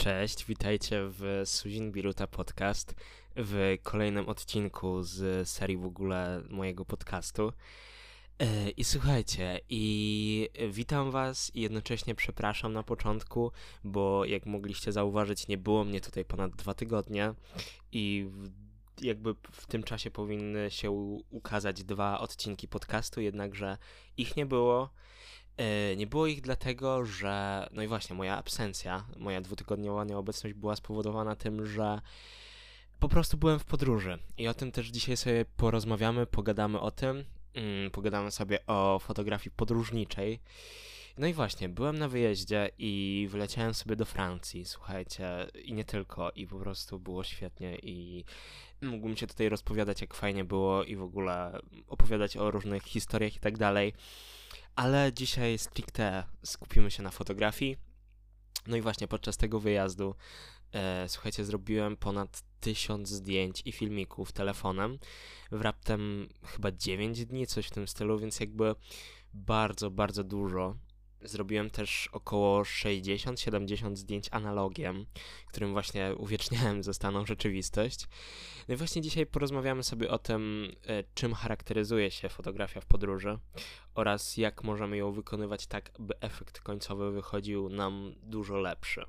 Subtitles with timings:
[0.00, 2.94] Cześć, witajcie w Suzin Biruta Podcast,
[3.36, 7.52] w kolejnym odcinku z serii w ogóle mojego podcastu.
[8.38, 13.52] E, I słuchajcie, i witam Was i jednocześnie przepraszam na początku,
[13.84, 17.34] bo jak mogliście zauważyć, nie było mnie tutaj ponad dwa tygodnie
[17.92, 18.30] i
[19.02, 20.90] jakby w tym czasie powinny się
[21.30, 23.78] ukazać dwa odcinki podcastu, jednakże
[24.16, 24.90] ich nie było.
[25.60, 30.76] E, nie było ich dlatego, że, no i właśnie, moja absencja, moja dwutygodniowa nieobecność była
[30.76, 32.00] spowodowana tym, że
[33.00, 34.18] po prostu byłem w podróży.
[34.38, 37.24] I o tym też dzisiaj sobie porozmawiamy, pogadamy o tym.
[37.54, 40.40] Mm, pogadamy sobie o fotografii podróżniczej.
[41.18, 46.30] No i właśnie, byłem na wyjeździe i wyleciałem sobie do Francji, słuchajcie, i nie tylko,
[46.30, 48.24] i po prostu było świetnie i
[48.82, 53.40] mógłbym się tutaj rozpowiadać, jak fajnie było i w ogóle opowiadać o różnych historiach i
[53.40, 53.92] tak dalej.
[54.76, 57.76] Ale dzisiaj stricte skupimy się na fotografii.
[58.66, 60.14] No i właśnie podczas tego wyjazdu,
[60.72, 64.98] e, słuchajcie, zrobiłem ponad tysiąc zdjęć i filmików telefonem
[65.52, 68.74] w raptem chyba 9 dni, coś w tym stylu, więc jakby
[69.34, 70.76] bardzo, bardzo dużo
[71.22, 75.06] Zrobiłem też około 60-70 zdjęć analogiem,
[75.46, 78.06] którym właśnie uwieczniałem zostaną rzeczywistość.
[78.68, 83.38] No i właśnie dzisiaj porozmawiamy sobie o tym, e, czym charakteryzuje się fotografia w podróży
[83.94, 89.04] oraz jak możemy ją wykonywać tak, by efekt końcowy wychodził nam dużo lepszy.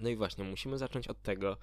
[0.00, 1.56] No i właśnie, musimy zacząć od tego,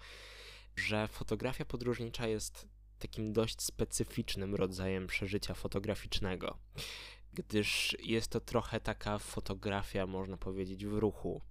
[0.75, 2.67] że fotografia podróżnicza jest
[2.99, 6.57] takim dość specyficznym rodzajem przeżycia fotograficznego
[7.35, 11.41] gdyż jest to trochę taka fotografia, można powiedzieć, w ruchu.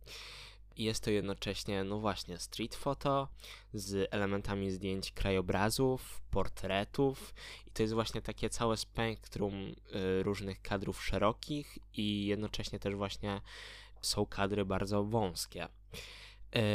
[0.76, 3.28] Jest to jednocześnie, no właśnie, street photo
[3.74, 7.34] z elementami zdjęć krajobrazów, portretów
[7.66, 13.40] i to jest właśnie takie całe spektrum y, różnych kadrów szerokich i jednocześnie też właśnie
[14.02, 15.68] są kadry bardzo wąskie.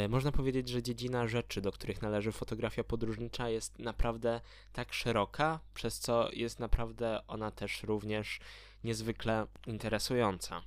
[0.04, 4.40] Y, można powiedzieć, że dziedzina rzeczy, do których należy fotografia podróżnicza, jest naprawdę
[4.72, 8.40] tak szeroka, przez co jest naprawdę ona też również
[8.84, 10.62] niezwykle interesująca.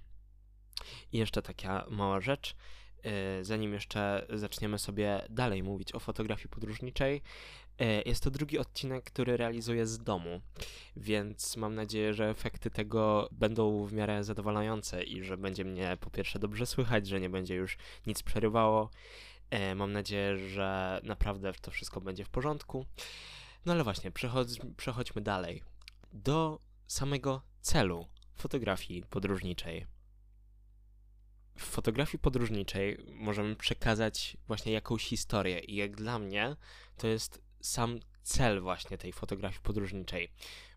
[1.12, 2.56] I jeszcze taka mała rzecz,
[3.40, 7.22] y, zanim jeszcze zaczniemy sobie dalej mówić o fotografii podróżniczej,
[7.81, 10.41] y, jest to drugi odcinek, który realizuję z domu,
[10.96, 16.09] więc mam nadzieję, że efekty tego będą w miarę zadowalające i że będzie mnie po
[16.09, 18.90] pierwsze dobrze słychać, że nie będzie już nic przerywało.
[19.72, 22.85] Y, mam nadzieję, że naprawdę to wszystko będzie w porządku.
[23.66, 25.63] No ale właśnie, przechodź, przechodźmy dalej
[26.13, 29.88] do samego celu fotografii podróżniczej.
[31.57, 36.56] W fotografii podróżniczej możemy przekazać właśnie jakąś historię i jak dla mnie
[36.97, 40.31] to jest sam cel właśnie tej fotografii podróżniczej,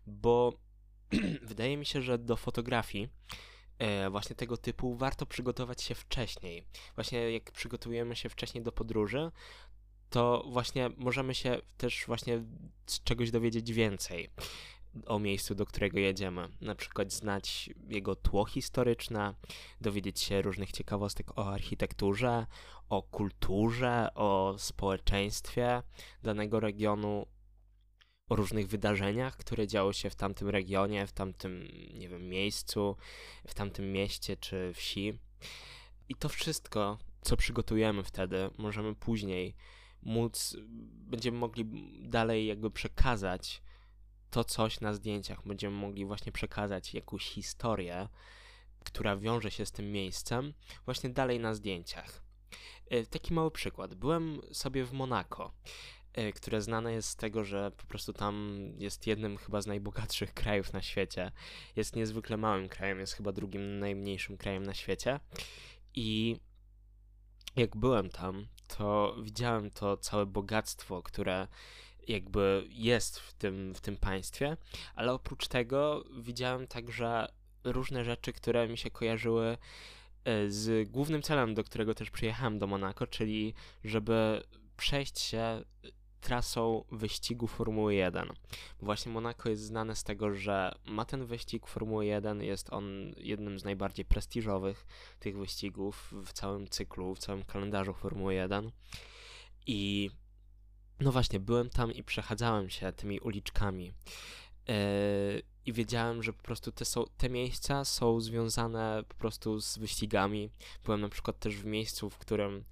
[0.05, 0.53] bo
[1.41, 3.09] wydaje mi się, że do fotografii
[3.79, 6.63] e, właśnie tego typu warto przygotować się wcześniej.
[6.95, 9.31] Właśnie jak przygotujemy się wcześniej do podróży,
[10.09, 12.43] to właśnie możemy się też właśnie
[12.85, 14.29] z czegoś dowiedzieć więcej
[15.05, 16.49] o miejscu, do którego jedziemy.
[16.61, 19.33] Na przykład znać jego tło historyczne,
[19.81, 22.45] dowiedzieć się różnych ciekawostek o architekturze,
[22.89, 25.83] o kulturze, o społeczeństwie
[26.23, 27.25] danego regionu,
[28.29, 32.95] o różnych wydarzeniach, które działy się w tamtym regionie, w tamtym, nie wiem, miejscu,
[33.47, 35.19] w tamtym mieście czy wsi.
[36.09, 39.55] I to wszystko, co przygotujemy wtedy, możemy później
[40.03, 40.57] móc,
[41.09, 41.65] będziemy mogli
[42.09, 43.61] dalej jakby przekazać
[44.31, 45.47] to coś na zdjęciach.
[45.47, 48.07] Będziemy mogli właśnie przekazać jakąś historię,
[48.83, 50.53] która wiąże się z tym miejscem,
[50.85, 52.21] właśnie dalej na zdjęciach.
[52.89, 53.95] E, taki mały przykład.
[53.95, 55.51] Byłem sobie w Monako,
[56.13, 60.33] e, które znane jest z tego, że po prostu tam jest jednym chyba z najbogatszych
[60.43, 61.31] krajów na świecie.
[61.75, 65.19] Jest niezwykle małym krajem, jest chyba drugim najmniejszym krajem na świecie.
[65.93, 66.39] I
[67.55, 71.47] jak byłem tam, to widziałem to całe bogactwo, które
[72.07, 74.57] jakby jest w tym, w tym państwie,
[74.95, 77.27] ale oprócz tego widziałem także
[77.63, 79.57] różne rzeczy, które mi się kojarzyły
[80.25, 83.53] e, z głównym celem, do którego też przyjechałem do Monako, czyli
[83.83, 84.43] żeby
[84.77, 85.63] przejść się
[86.21, 88.29] trasą wyścigu Formuły 1.
[88.81, 93.59] Właśnie Monako jest znane z tego, że ma ten wyścig Formuły 1, jest on jednym
[93.59, 94.87] z najbardziej prestiżowych
[95.19, 98.71] tych wyścigów w całym cyklu, w całym kalendarzu Formuły 1.
[99.67, 100.11] I
[100.99, 103.93] no właśnie, byłem tam i przechadzałem się tymi uliczkami.
[104.67, 104.73] Yy,
[105.65, 110.49] I wiedziałem, że po prostu te, są, te miejsca są związane po prostu z wyścigami.
[110.83, 112.63] Byłem na przykład też w miejscu, w którym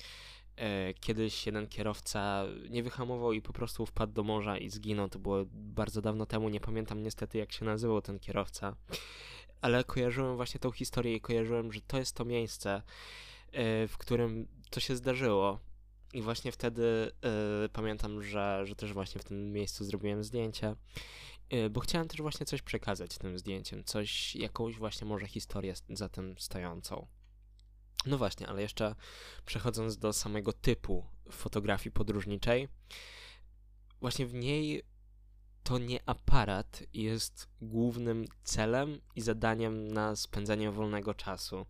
[0.56, 5.10] e, kiedyś jeden kierowca nie wyhamował i po prostu wpadł do morza i zginął.
[5.10, 8.76] To było bardzo dawno temu, nie pamiętam niestety jak się nazywał ten kierowca.
[9.62, 12.82] Ale kojarzyłem właśnie tą historię i kojarzyłem, że to jest to miejsce,
[13.52, 15.60] e, w którym to się zdarzyło.
[16.16, 17.12] I właśnie wtedy
[17.66, 20.76] y, pamiętam, że, że też właśnie w tym miejscu zrobiłem zdjęcie,
[21.54, 26.10] y, bo chciałem też właśnie coś przekazać tym zdjęciem, coś, jakąś właśnie może historię za
[26.10, 27.08] tym stojącą.
[28.06, 28.96] No właśnie, ale jeszcze
[29.46, 32.68] przechodząc do samego typu fotografii podróżniczej,
[34.02, 34.84] właśnie w niej
[35.64, 41.66] to nie aparat jest głównym celem i zadaniem na spędzanie wolnego czasu.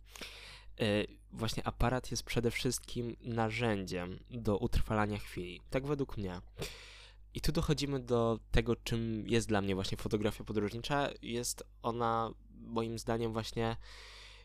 [0.80, 5.60] Y, właśnie aparat jest przede wszystkim narzędziem do utrwalania chwili.
[5.70, 6.40] Tak według mnie.
[7.34, 11.08] I tu dochodzimy do tego, czym jest dla mnie właśnie fotografia podróżnicza.
[11.22, 13.76] Jest ona, moim zdaniem, właśnie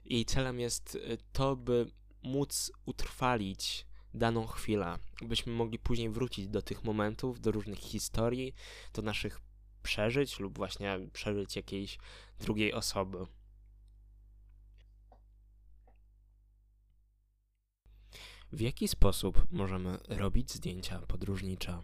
[0.06, 1.92] jej celem jest y, to, by
[2.24, 8.54] móc utrwalić daną chwilę, byśmy mogli później wrócić do tych momentów, do różnych historii,
[8.94, 9.40] do naszych
[9.84, 11.98] przeżyć lub właśnie przeżyć jakiejś
[12.40, 13.18] drugiej osoby.
[18.54, 21.82] W jaki sposób możemy robić zdjęcia podróżnicze?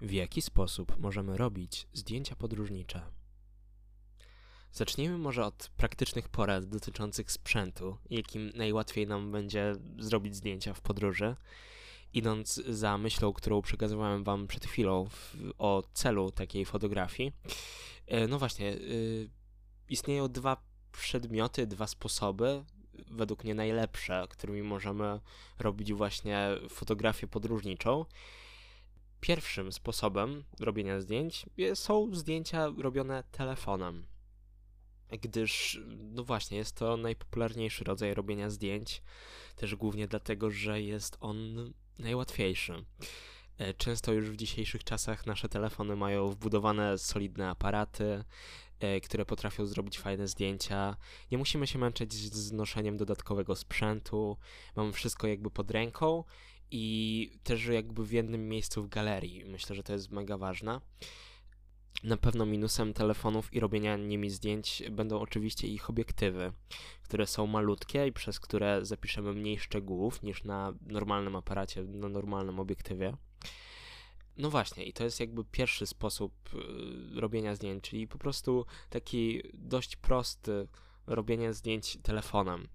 [0.00, 3.02] W jaki sposób możemy robić zdjęcia podróżnicze?
[4.72, 11.36] Zacznijmy może od praktycznych porad dotyczących sprzętu, jakim najłatwiej nam będzie zrobić zdjęcia w podróży.
[12.12, 17.32] Idąc za myślą, którą przekazywałem Wam przed chwilą w, o celu takiej fotografii,
[18.06, 19.30] e, no właśnie, y,
[19.88, 20.56] istnieją dwa
[20.92, 22.64] przedmioty, dwa sposoby,
[23.10, 25.20] według mnie najlepsze, którymi możemy
[25.58, 28.04] robić właśnie fotografię podróżniczą.
[29.20, 34.06] Pierwszym sposobem robienia zdjęć są zdjęcia robione telefonem
[35.18, 39.02] gdyż, no właśnie, jest to najpopularniejszy rodzaj robienia zdjęć,
[39.56, 42.84] też głównie dlatego, że jest on najłatwiejszy.
[43.58, 48.24] E, często już w dzisiejszych czasach nasze telefony mają wbudowane solidne aparaty,
[49.02, 50.96] które potrafią zrobić fajne zdjęcia.
[51.30, 54.36] Nie musimy się męczyć z noszeniem dodatkowego sprzętu.
[54.76, 56.24] Mamy wszystko jakby pod ręką
[56.70, 59.44] i też jakby w jednym miejscu w galerii.
[59.44, 60.80] Myślę, że to jest mega ważne.
[62.04, 66.52] Na pewno minusem telefonów i robienia nimi zdjęć będą oczywiście ich obiektywy,
[67.02, 72.60] które są malutkie i przez które zapiszemy mniej szczegółów niż na normalnym aparacie, na normalnym
[72.60, 73.16] obiektywie.
[74.36, 79.42] No właśnie, i to jest jakby pierwszy sposób y, robienia zdjęć, czyli po prostu taki
[79.54, 80.68] dość prosty
[81.06, 82.68] robienie zdjęć telefonem.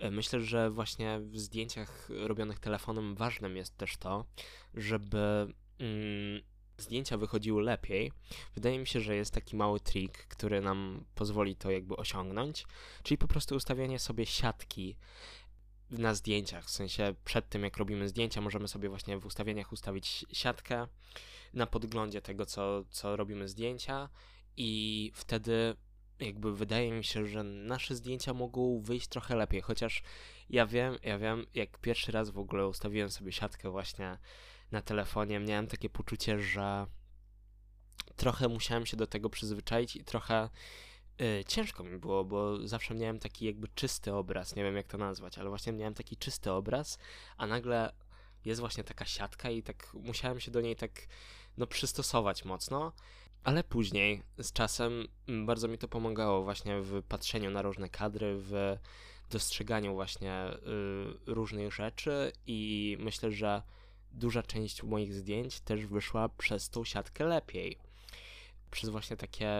[0.00, 4.24] E, myślę, że właśnie w zdjęciach robionych telefonem ważnym jest też to,
[4.74, 6.42] żeby mm,
[6.78, 8.12] zdjęcia wychodziły lepiej,
[8.54, 12.66] wydaje mi się, że jest taki mały trik, który nam pozwoli to jakby osiągnąć,
[13.02, 14.96] czyli po prostu ustawianie sobie siatki
[15.90, 20.26] na zdjęciach, w sensie przed tym jak robimy zdjęcia możemy sobie właśnie w ustawieniach ustawić
[20.32, 20.86] siatkę
[21.54, 24.08] na podglądzie tego, co, co robimy zdjęcia
[24.56, 25.76] i wtedy
[26.20, 30.02] jakby wydaje mi się, że nasze zdjęcia mogą wyjść trochę lepiej, chociaż
[30.50, 34.18] ja wiem, ja wiem, jak pierwszy raz w ogóle ustawiłem sobie siatkę właśnie
[34.70, 36.86] na telefonie, miałem takie poczucie, że
[38.16, 40.48] trochę musiałem się do tego przyzwyczaić i trochę
[41.46, 45.38] ciężko mi było, bo zawsze miałem taki jakby czysty obraz, nie wiem jak to nazwać,
[45.38, 46.98] ale właśnie miałem taki czysty obraz,
[47.36, 47.92] a nagle
[48.44, 50.90] jest właśnie taka siatka i tak musiałem się do niej tak
[51.56, 52.92] no przystosować mocno,
[53.44, 55.08] ale później z czasem
[55.46, 58.76] bardzo mi to pomagało właśnie w patrzeniu na różne kadry, w
[59.30, 60.46] dostrzeganiu właśnie
[61.26, 63.62] y, różnych rzeczy i myślę, że
[64.12, 67.78] duża część moich zdjęć też wyszła przez tą siatkę lepiej.
[68.70, 69.50] Przez właśnie takie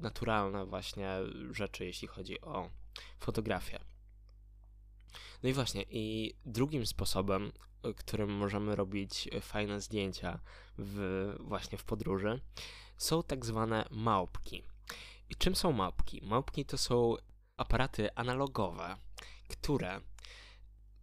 [0.00, 1.08] naturalne właśnie
[1.50, 2.70] rzeczy, jeśli chodzi o
[3.20, 3.78] fotografię.
[5.42, 7.52] No i właśnie, i drugim sposobem,
[7.96, 10.40] którym możemy robić fajne zdjęcia
[10.78, 12.40] w, właśnie w podróży,
[12.96, 14.62] są tak zwane małpki.
[15.30, 16.20] I czym są małpki?
[16.24, 17.16] Małpki to są
[17.56, 18.96] aparaty analogowe,
[19.48, 20.00] które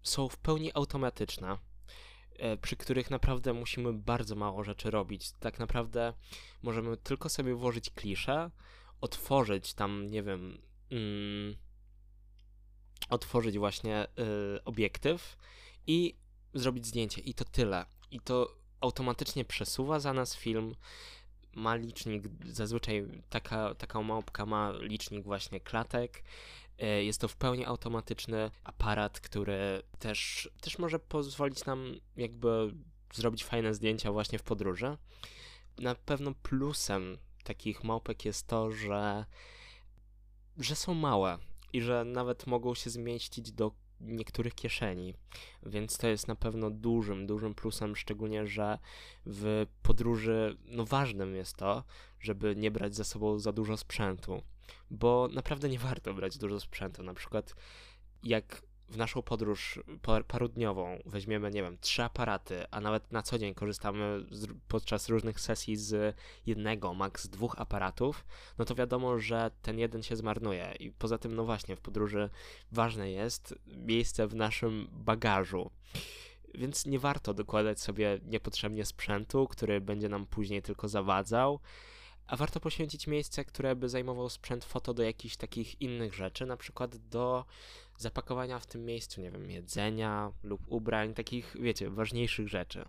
[0.04, 1.58] są w pełni automatyczne,
[2.62, 5.32] przy których naprawdę musimy bardzo mało rzeczy robić.
[5.40, 6.14] Tak naprawdę
[6.64, 8.52] możemy tylko sobie włożyć kliszę,
[9.02, 10.58] otworzyć tam, nie wiem,
[10.92, 11.56] mm,
[13.10, 14.08] otworzyć właśnie
[14.58, 15.38] y, obiektyw
[15.88, 16.16] i
[16.54, 17.22] zrobić zdjęcie.
[17.22, 17.86] I to tyle.
[18.12, 20.76] I to automatycznie przesuwa za nas film.
[21.54, 27.66] Ma licznik, zazwyczaj taka, taka małpka ma licznik właśnie klatek E, jest to w pełni
[27.66, 32.74] automatyczny aparat, który też, też może pozwolić nam jakby
[33.14, 34.98] zrobić fajne zdjęcia właśnie w podróży.
[35.78, 39.26] Na pewno plusem takich małpek jest to, że,
[40.58, 41.38] że są małe
[41.74, 45.14] i że nawet mogą się zmieścić do niektórych kieszeni,
[45.66, 48.80] więc to jest na pewno dużym, dużym plusem, szczególnie, że
[49.26, 51.84] w podróży, no ważnym jest to,
[52.20, 54.42] żeby nie brać ze sobą za dużo sprzętu
[54.92, 57.04] bo naprawdę nie warto brać dużo sprzętu.
[57.04, 57.56] Na przykład,
[58.24, 59.80] jak w naszą podróż
[60.28, 65.40] parudniową weźmiemy, nie wiem, trzy aparaty, a nawet na co dzień korzystamy z, podczas różnych
[65.40, 68.26] sesji z jednego, maks dwóch aparatów,
[68.58, 70.74] no to wiadomo, że ten jeden się zmarnuje.
[70.80, 72.30] I poza tym, no właśnie, w podróży
[72.72, 75.72] ważne jest miejsce w naszym bagażu.
[76.54, 81.60] Więc nie warto dokładać sobie niepotrzebnie sprzętu, który będzie nam później tylko zawadzał
[82.28, 86.58] a warto poświęcić miejsce, które by zajmował sprzęt foto do jakichś takich innych rzeczy, na
[86.58, 87.46] przykład do
[87.98, 92.86] zapakowania w tym miejscu, nie wiem, jedzenia lub ubrań, takich, wiecie, ważniejszych rzeczy.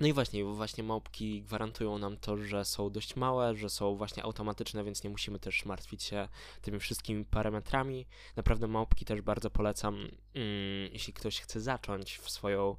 [0.00, 4.22] No i właśnie, właśnie małpki gwarantują nam to, że są dość małe, że są właśnie
[4.22, 6.28] automatyczne, więc nie musimy też martwić się
[6.62, 8.06] tymi wszystkimi parametrami.
[8.36, 12.76] Naprawdę małpki też bardzo polecam, mm, jeśli ktoś chce zacząć w swoją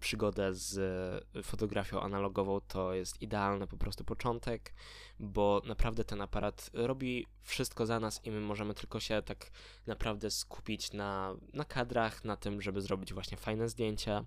[0.00, 0.78] przygodę z
[1.36, 4.74] e, fotografią analogową to jest idealny po prostu początek,
[5.20, 9.50] bo naprawdę ten aparat robi wszystko za nas i my możemy tylko się tak
[9.86, 14.24] naprawdę skupić na, na kadrach, na tym, żeby zrobić właśnie fajne zdjęcia,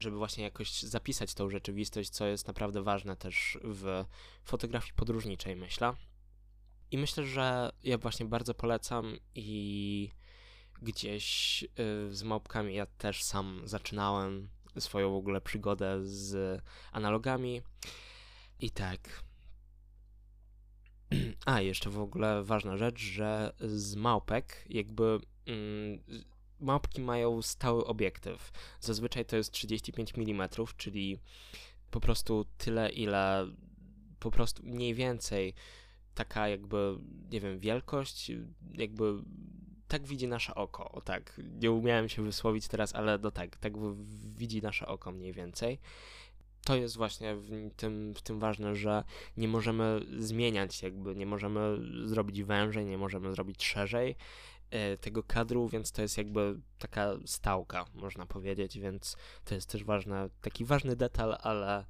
[0.00, 4.04] żeby właśnie jakoś zapisać tą rzeczywistość, co jest naprawdę ważne też w
[4.44, 5.92] fotografii podróżniczej, myślę.
[6.90, 10.10] I myślę, że ja właśnie bardzo polecam i
[10.82, 16.62] gdzieś y, z małpkami ja też sam zaczynałem swoją w ogóle przygodę z
[16.92, 17.62] analogami.
[18.60, 19.22] I tak.
[21.46, 25.98] A, jeszcze w ogóle ważna rzecz, że z małpek jakby mm,
[26.60, 28.52] małpki mają stały obiektyw.
[28.80, 31.18] Zazwyczaj to jest 35 mm, czyli
[31.90, 33.46] po prostu tyle, ile
[34.18, 35.54] po prostu mniej więcej
[36.14, 36.98] taka jakby,
[37.30, 38.32] nie wiem, wielkość,
[38.72, 39.14] jakby
[39.94, 40.92] tak widzi nasze oko.
[40.92, 43.72] O tak, nie umiałem się wysłowić teraz, ale no tak, tak
[44.36, 45.78] widzi nasze oko mniej więcej.
[46.64, 49.04] To jest właśnie w tym, w tym ważne, że
[49.36, 54.16] nie możemy zmieniać, jakby nie możemy zrobić wężej, nie możemy zrobić szerzej
[54.70, 59.84] e, tego kadru, więc to jest jakby taka stałka, można powiedzieć, więc to jest też
[59.84, 61.84] ważne, taki ważny detal, ale,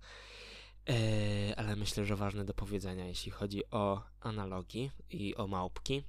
[0.89, 6.05] e, ale myślę, że ważny do powiedzenia, jeśli chodzi o analogii i o małpki.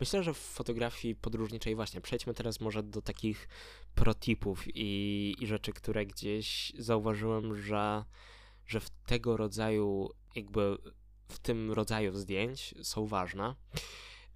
[0.00, 3.48] Myślę, że w fotografii podróżniczej właśnie przejdźmy teraz może do takich
[3.94, 8.04] protipów i, i rzeczy, które gdzieś zauważyłem, że,
[8.66, 10.76] że w tego rodzaju jakby
[11.28, 13.54] w tym rodzaju zdjęć są ważne.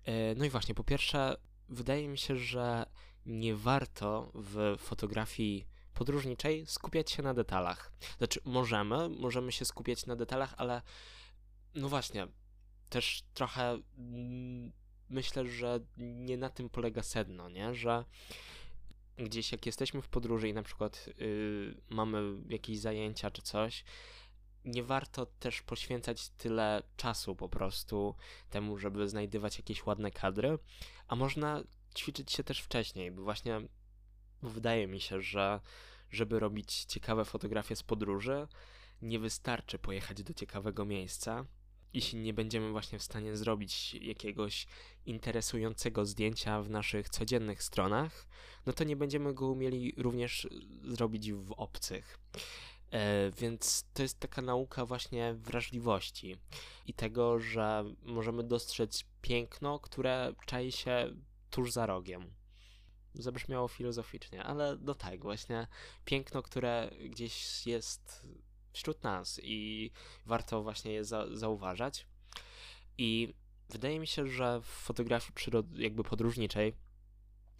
[0.04, 1.36] E, no i właśnie, po pierwsze,
[1.68, 2.86] wydaje mi się, że
[3.26, 7.92] nie warto w fotografii podróżniczej skupiać się na detalach.
[8.18, 10.82] Znaczy, możemy, możemy się skupiać na detalach, ale
[11.74, 12.26] no właśnie,
[12.88, 14.72] też trochę mm,
[15.14, 17.74] myślę, że nie na tym polega sedno, nie?
[17.74, 18.04] Że
[19.16, 22.18] gdzieś jak jesteśmy w podróży i na przykład yy, mamy
[22.48, 23.84] jakieś zajęcia czy coś,
[24.64, 28.14] nie warto też poświęcać tyle czasu po prostu
[28.50, 30.58] temu, żeby znajdywać jakieś ładne kadry,
[31.08, 31.62] a można
[31.96, 33.60] ćwiczyć się też wcześniej, bo właśnie
[34.42, 35.60] wydaje mi się, że
[36.10, 38.48] żeby robić ciekawe fotografie z podróży,
[39.02, 41.44] nie wystarczy pojechać do ciekawego miejsca,
[41.94, 44.66] jeśli nie będziemy właśnie w stanie zrobić jakiegoś
[45.06, 48.26] interesującego zdjęcia w naszych codziennych stronach,
[48.66, 50.48] no to nie będziemy go umieli również
[50.84, 52.18] zrobić w obcych.
[52.90, 56.36] E, więc to jest taka nauka właśnie wrażliwości
[56.86, 61.16] i tego, że możemy dostrzec piękno, które czai się
[61.50, 62.34] tuż za rogiem.
[63.14, 65.66] Zabrzmiało filozoficznie, ale no tak, właśnie
[66.04, 68.26] piękno, które gdzieś jest
[68.74, 69.90] wśród nas i
[70.26, 72.06] warto właśnie je za zauważać.
[72.98, 73.34] I
[73.68, 76.72] wydaje mi się, że w fotografii przyrod- jakby podróżniczej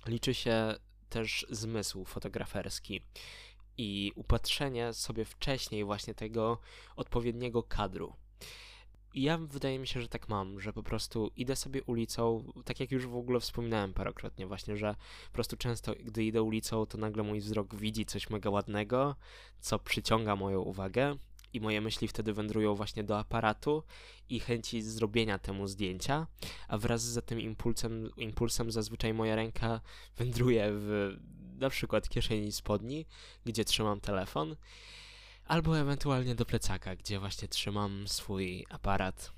[0.07, 0.75] liczy się
[1.09, 3.01] też zmysł fotograferski
[3.77, 6.59] i upatrzenie sobie wcześniej właśnie tego
[6.97, 8.17] odpowiedniego kadru.
[9.15, 12.91] Ja wydaje mi się, że tak mam, że po prostu idę sobie ulicą, tak jak
[12.91, 14.95] już w ogóle wspominałem parokrotnie właśnie, że
[15.27, 19.17] po prostu często gdy idę ulicą, to nagle mój wzrok widzi coś mega ładnego,
[19.61, 21.17] co przyciąga moją uwagę
[21.53, 23.83] i moje myśli wtedy wędrują właśnie do aparatu
[24.29, 26.27] i chęci zrobienia temu zdjęcia,
[26.69, 29.81] a wraz z tym impulsem, impulsem zazwyczaj moja ręka
[30.17, 31.17] wędruje w
[31.59, 33.07] na przykład kieszeni spodni,
[33.45, 34.57] gdzie trzymam telefon
[35.45, 39.33] albo ewentualnie do plecaka, gdzie właśnie trzymam swój aparat.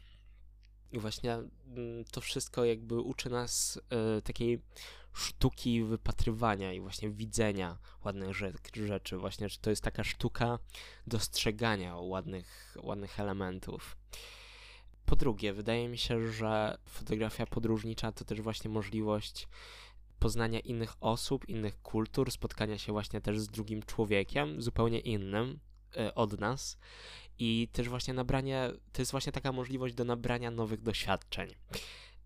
[0.93, 3.81] I właśnie mm, to wszystko jakby uczy nas
[4.19, 4.63] y, takiej
[5.15, 8.37] sztuki wypatrywania i właśnie widzenia ładnych
[8.75, 9.19] rzeczy.
[9.19, 10.59] Właśnie, że to jest taka sztuka
[11.07, 13.97] dostrzegania ładnych, ładnych elementów.
[15.07, 19.49] Po drugie, wydaje mi się, że fotografia podróżnicza to też właśnie możliwość
[20.19, 25.59] poznania innych osób, innych kultur, spotkania się właśnie też z drugim człowiekiem, zupełnie innym,
[26.15, 26.79] od nas
[27.38, 31.50] i też właśnie nabranie, to jest właśnie taka możliwość do nabrania nowych doświadczeń.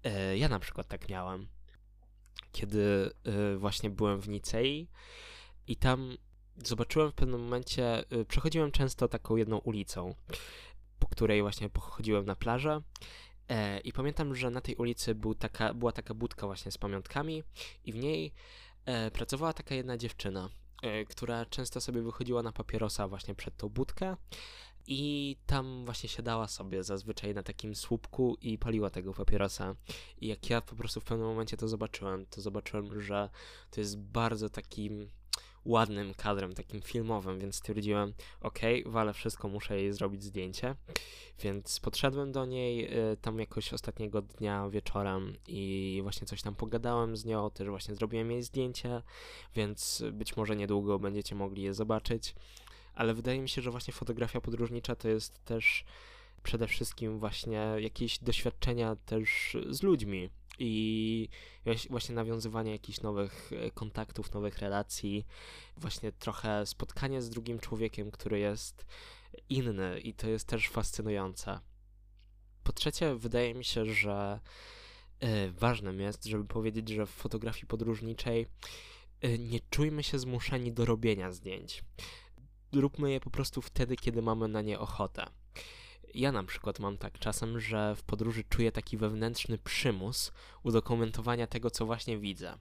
[0.05, 1.49] E, ja na przykład tak miałem.
[2.53, 3.11] kiedy
[3.55, 4.89] y, właśnie byłem w Nicei
[5.67, 6.17] i tam
[6.65, 10.15] zobaczyłem w pewnym momencie, przechodziłem często taką jedną ulicą,
[11.01, 12.83] po której właśnie pochodziłem na plażę
[13.49, 17.43] e, i pamiętam, że na tej ulicy był taka, była taka budka właśnie z pamiątkami
[17.85, 18.33] i w niej
[18.85, 20.70] e, pracowała taka jedna dziewczyna, e,
[21.09, 24.17] która często sobie wychodziła na papierosa właśnie przed tą budkę
[24.87, 29.75] i tam właśnie siadała sobie zazwyczaj na takim słupku i paliła tego papierosa.
[30.21, 33.31] I jak ja po prostu w pewnym momencie to zobaczyłem, to zobaczyłem, że
[33.71, 35.11] to jest bardzo takim
[35.65, 40.75] ładnym kadrem, takim filmowym, więc stwierdziłem, okay, wale wszystko, muszę jej zrobić zdjęcie.
[41.43, 47.17] Więc podszedłem do niej y, tam jakoś ostatniego dnia wieczorem i właśnie coś tam pogadałem
[47.17, 49.03] z nią, też właśnie zrobiłem jej zdjęcie,
[49.55, 52.35] więc być może niedługo będziecie mogli je zobaczyć
[52.95, 55.85] ale wydaje mi się, że właśnie fotografia podróżnicza to jest też
[56.43, 61.29] przede wszystkim właśnie jakieś doświadczenia też z ludźmi i
[61.91, 65.27] właśnie nawiązywanie jakichś nowych e, kontaktów, nowych relacji,
[65.77, 68.87] właśnie trochę spotkanie z drugim człowiekiem, który jest
[69.49, 71.61] inny i to jest też fascynujące.
[72.65, 74.41] Po trzecie, wydaje mi się, że
[75.21, 78.47] e, ważnym jest, żeby powiedzieć, że w fotografii podróżniczej
[79.21, 81.85] e, nie czujmy się zmuszeni do robienia zdjęć
[82.73, 85.27] róbmy je po prostu wtedy, kiedy mamy na nie ochotę.
[86.15, 91.71] Ja na przykład mam tak czasem, że w podróży czuję taki wewnętrzny przymus udokumentowania tego,
[91.71, 92.59] co właśnie widzę.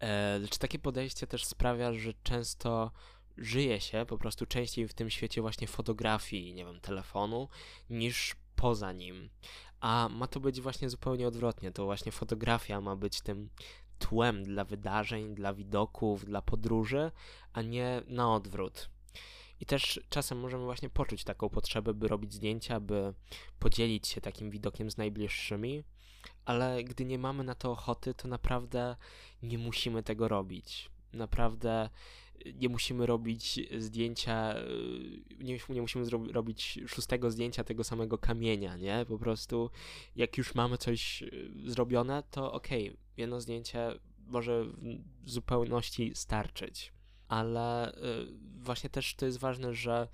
[0.00, 2.90] E, lecz takie podejście też sprawia, że często
[3.38, 7.48] żyje się po prostu częściej w tym świecie właśnie fotografii, nie wiem, telefonu,
[7.90, 9.30] niż poza nim.
[9.80, 11.72] A ma to być właśnie zupełnie odwrotnie.
[11.72, 13.48] To właśnie fotografia ma być tym
[13.98, 17.10] tłem dla wydarzeń, dla widoków, dla podróży,
[17.52, 18.88] a nie na odwrót.
[19.64, 23.14] I też czasem możemy właśnie poczuć taką potrzebę, by robić zdjęcia, by
[23.58, 25.84] podzielić się takim widokiem z najbliższymi,
[26.44, 28.96] ale gdy nie mamy na to ochoty, to naprawdę
[29.42, 30.90] nie musimy tego robić.
[31.12, 31.90] Naprawdę
[32.54, 34.54] nie musimy robić zdjęcia,
[35.38, 39.06] nie, nie musimy robić szóstego zdjęcia tego samego kamienia, nie?
[39.08, 39.70] Po prostu
[40.16, 44.64] jak już mamy coś y, zrobione, to okej, okay, jedno zdjęcie może
[45.22, 46.93] w zupełności starczyć
[47.28, 50.08] ale y, właśnie też to jest ważne, że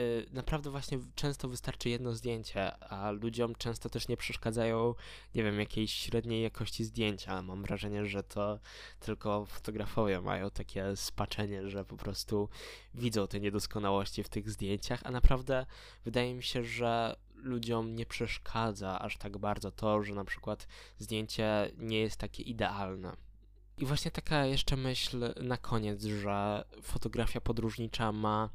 [0.00, 4.94] y, naprawdę właśnie często wystarczy jedno zdjęcie, a ludziom często też nie przeszkadzają,
[5.34, 7.42] nie wiem, jakiejś średniej jakości zdjęcia.
[7.42, 8.58] Mam wrażenie, że to
[9.00, 12.48] tylko fotografowie mają takie spaczenie, że po prostu
[12.94, 15.66] widzą te niedoskonałości w tych zdjęciach, a naprawdę
[16.04, 20.66] wydaje mi się, że ludziom nie przeszkadza aż tak bardzo to, że na przykład
[20.98, 23.27] zdjęcie nie jest takie idealne.
[23.78, 28.50] I właśnie taka jeszcze myśl na koniec, że fotografia podróżnicza ma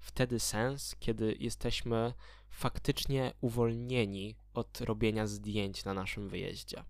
[0.00, 2.12] wtedy sens, kiedy jesteśmy
[2.50, 6.84] faktycznie uwolnieni od robienia zdjęć na naszym wyjeździe.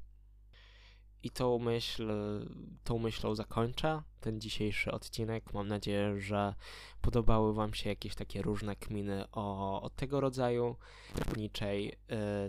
[1.26, 2.10] I tą myśl,
[2.84, 5.52] tą myślą zakończę ten dzisiejszy odcinek.
[5.52, 6.54] Mam nadzieję, że
[7.00, 10.76] podobały Wam się jakieś takie różne kminy o, o tego rodzaju.
[11.36, 11.94] Niczej y,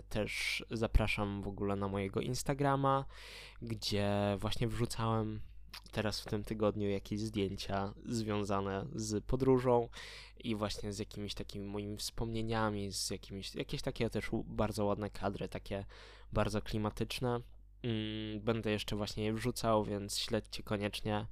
[0.08, 3.04] też zapraszam w ogóle na mojego Instagrama,
[3.62, 5.40] gdzie właśnie wrzucałem
[5.92, 9.88] teraz w tym tygodniu jakieś zdjęcia związane z podróżą
[10.44, 15.48] i właśnie z jakimiś takimi moimi wspomnieniami, z jakimiś, jakieś takie też bardzo ładne kadry,
[15.48, 15.84] takie
[16.32, 17.40] bardzo klimatyczne.
[17.82, 21.26] Mm, będę jeszcze właśnie je wrzucał, więc śledźcie koniecznie.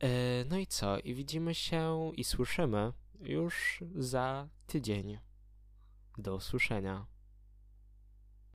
[0.00, 0.08] E,
[0.44, 0.98] no i co?
[0.98, 5.18] I widzimy się i słyszymy już za tydzień.
[6.18, 7.11] Do usłyszenia.